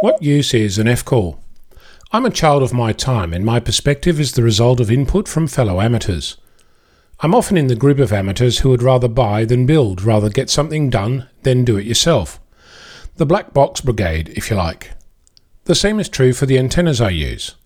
What 0.00 0.22
use 0.22 0.54
is 0.54 0.78
an 0.78 0.88
F 0.88 1.04
call? 1.04 1.40
I'm 2.10 2.24
a 2.24 2.30
child 2.30 2.62
of 2.62 2.72
my 2.72 2.94
time, 2.94 3.34
and 3.34 3.44
my 3.44 3.60
perspective 3.60 4.18
is 4.18 4.32
the 4.32 4.42
result 4.42 4.80
of 4.80 4.90
input 4.90 5.28
from 5.28 5.46
fellow 5.46 5.78
amateurs. 5.78 6.38
I'm 7.18 7.34
often 7.34 7.58
in 7.58 7.66
the 7.66 7.76
group 7.76 7.98
of 7.98 8.10
amateurs 8.10 8.60
who 8.60 8.70
would 8.70 8.82
rather 8.82 9.08
buy 9.08 9.44
than 9.44 9.66
build, 9.66 10.00
rather 10.00 10.30
get 10.30 10.48
something 10.48 10.88
done 10.88 11.28
than 11.42 11.66
do 11.66 11.76
it 11.76 11.84
yourself. 11.84 12.40
The 13.16 13.26
black 13.26 13.52
box 13.52 13.82
brigade, 13.82 14.30
if 14.30 14.48
you 14.48 14.56
like. 14.56 14.92
The 15.64 15.74
same 15.74 16.00
is 16.00 16.08
true 16.08 16.32
for 16.32 16.46
the 16.46 16.58
antennas 16.58 17.02
I 17.02 17.10
use. 17.10 17.56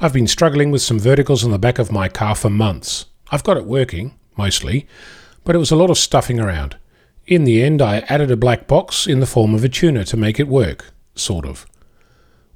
I've 0.00 0.12
been 0.12 0.26
struggling 0.26 0.72
with 0.72 0.82
some 0.82 0.98
verticals 0.98 1.44
on 1.44 1.52
the 1.52 1.58
back 1.60 1.78
of 1.78 1.92
my 1.92 2.08
car 2.08 2.34
for 2.34 2.50
months. 2.50 3.06
I've 3.30 3.44
got 3.44 3.56
it 3.56 3.64
working, 3.64 4.18
mostly, 4.36 4.88
but 5.44 5.54
it 5.54 5.60
was 5.60 5.70
a 5.70 5.76
lot 5.76 5.90
of 5.90 5.98
stuffing 5.98 6.40
around. 6.40 6.78
In 7.28 7.44
the 7.44 7.62
end, 7.62 7.80
I 7.80 7.98
added 8.08 8.32
a 8.32 8.36
black 8.36 8.66
box 8.66 9.06
in 9.06 9.20
the 9.20 9.26
form 9.26 9.54
of 9.54 9.62
a 9.62 9.68
tuner 9.68 10.02
to 10.02 10.16
make 10.16 10.40
it 10.40 10.48
work, 10.48 10.92
sort 11.20 11.46
of. 11.46 11.66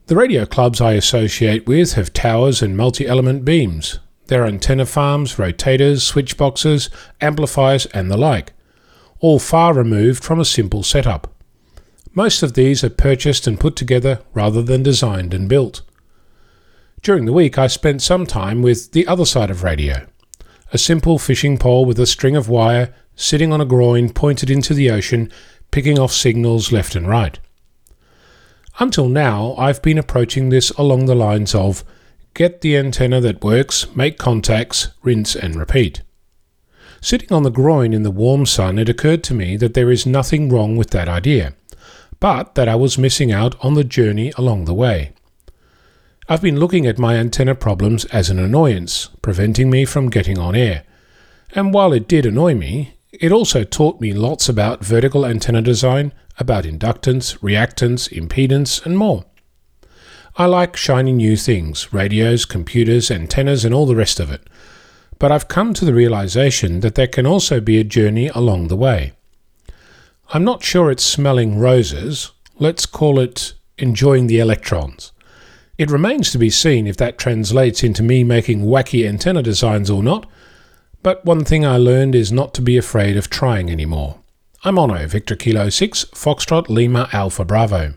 The 0.06 0.16
radio 0.16 0.44
clubs 0.44 0.80
I 0.80 0.92
associate 0.92 1.66
with 1.66 1.94
have 1.94 2.12
towers 2.12 2.62
and 2.62 2.76
multi 2.76 3.06
element 3.06 3.44
beams. 3.44 4.00
There 4.26 4.42
are 4.42 4.46
antenna 4.46 4.86
farms, 4.86 5.36
rotators, 5.36 6.00
switch 6.00 6.36
boxes, 6.36 6.90
amplifiers, 7.20 7.86
and 7.86 8.10
the 8.10 8.16
like, 8.16 8.52
all 9.20 9.38
far 9.38 9.74
removed 9.74 10.24
from 10.24 10.40
a 10.40 10.44
simple 10.44 10.82
setup. 10.82 11.32
Most 12.12 12.42
of 12.42 12.54
these 12.54 12.84
are 12.84 12.90
purchased 12.90 13.46
and 13.46 13.60
put 13.60 13.76
together 13.76 14.20
rather 14.32 14.62
than 14.62 14.82
designed 14.82 15.34
and 15.34 15.48
built. 15.48 15.82
During 17.02 17.24
the 17.24 17.32
week, 17.32 17.58
I 17.58 17.66
spent 17.66 18.02
some 18.02 18.24
time 18.24 18.62
with 18.62 18.92
the 18.92 19.06
other 19.06 19.26
side 19.26 19.50
of 19.50 19.62
radio 19.62 20.06
a 20.74 20.78
simple 20.78 21.20
fishing 21.20 21.56
pole 21.56 21.84
with 21.84 22.00
a 22.00 22.06
string 22.06 22.34
of 22.34 22.48
wire 22.48 22.92
sitting 23.14 23.52
on 23.52 23.60
a 23.60 23.64
groin 23.64 24.12
pointed 24.12 24.50
into 24.50 24.74
the 24.74 24.90
ocean, 24.90 25.30
picking 25.70 26.00
off 26.00 26.12
signals 26.12 26.72
left 26.72 26.96
and 26.96 27.08
right. 27.08 27.38
Until 28.78 29.08
now, 29.08 29.54
I've 29.56 29.82
been 29.82 29.98
approaching 29.98 30.48
this 30.48 30.70
along 30.70 31.06
the 31.06 31.14
lines 31.14 31.54
of 31.54 31.84
get 32.34 32.60
the 32.60 32.76
antenna 32.76 33.20
that 33.20 33.44
works, 33.44 33.94
make 33.94 34.18
contacts, 34.18 34.88
rinse 35.02 35.36
and 35.36 35.54
repeat. 35.54 36.02
Sitting 37.00 37.32
on 37.32 37.44
the 37.44 37.50
groin 37.50 37.92
in 37.92 38.02
the 38.02 38.10
warm 38.10 38.46
sun, 38.46 38.78
it 38.78 38.88
occurred 38.88 39.22
to 39.24 39.34
me 39.34 39.56
that 39.58 39.74
there 39.74 39.90
is 39.90 40.06
nothing 40.06 40.48
wrong 40.48 40.76
with 40.76 40.90
that 40.90 41.08
idea, 41.08 41.54
but 42.18 42.56
that 42.56 42.68
I 42.68 42.74
was 42.74 42.98
missing 42.98 43.30
out 43.30 43.54
on 43.64 43.74
the 43.74 43.84
journey 43.84 44.32
along 44.36 44.64
the 44.64 44.74
way. 44.74 45.12
I've 46.28 46.42
been 46.42 46.58
looking 46.58 46.86
at 46.86 46.98
my 46.98 47.16
antenna 47.16 47.54
problems 47.54 48.06
as 48.06 48.30
an 48.30 48.38
annoyance, 48.38 49.10
preventing 49.20 49.70
me 49.70 49.84
from 49.84 50.08
getting 50.08 50.38
on 50.38 50.56
air. 50.56 50.82
And 51.54 51.72
while 51.74 51.92
it 51.92 52.08
did 52.08 52.26
annoy 52.26 52.54
me, 52.54 52.94
it 53.20 53.32
also 53.32 53.64
taught 53.64 54.00
me 54.00 54.12
lots 54.12 54.48
about 54.48 54.84
vertical 54.84 55.24
antenna 55.24 55.62
design, 55.62 56.12
about 56.38 56.64
inductance, 56.64 57.38
reactance, 57.38 58.12
impedance, 58.12 58.84
and 58.84 58.98
more. 58.98 59.24
I 60.36 60.46
like 60.46 60.76
shiny 60.76 61.12
new 61.12 61.36
things 61.36 61.92
radios, 61.92 62.44
computers, 62.44 63.10
antennas, 63.10 63.64
and 63.64 63.72
all 63.74 63.86
the 63.86 63.94
rest 63.94 64.18
of 64.18 64.30
it. 64.30 64.42
But 65.18 65.30
I've 65.30 65.48
come 65.48 65.74
to 65.74 65.84
the 65.84 65.94
realization 65.94 66.80
that 66.80 66.96
there 66.96 67.06
can 67.06 67.24
also 67.24 67.60
be 67.60 67.78
a 67.78 67.84
journey 67.84 68.28
along 68.34 68.66
the 68.68 68.76
way. 68.76 69.12
I'm 70.32 70.44
not 70.44 70.64
sure 70.64 70.90
it's 70.90 71.04
smelling 71.04 71.58
roses, 71.58 72.32
let's 72.58 72.86
call 72.86 73.20
it 73.20 73.54
enjoying 73.78 74.26
the 74.26 74.40
electrons. 74.40 75.12
It 75.78 75.90
remains 75.90 76.30
to 76.32 76.38
be 76.38 76.50
seen 76.50 76.86
if 76.86 76.96
that 76.96 77.18
translates 77.18 77.82
into 77.82 78.02
me 78.02 78.24
making 78.24 78.62
wacky 78.64 79.06
antenna 79.06 79.42
designs 79.42 79.90
or 79.90 80.02
not, 80.02 80.28
but 81.04 81.24
one 81.24 81.44
thing 81.44 81.64
I 81.64 81.76
learned 81.76 82.14
is 82.14 82.32
not 82.32 82.54
to 82.54 82.62
be 82.62 82.78
afraid 82.78 83.16
of 83.16 83.30
trying 83.30 83.70
anymore. 83.70 84.18
I'm 84.64 84.76
Onno, 84.76 85.06
Victor 85.06 85.36
Kilo 85.36 85.68
6, 85.68 86.06
Foxtrot 86.06 86.70
Lima 86.70 87.10
Alpha 87.12 87.44
Bravo. 87.44 87.94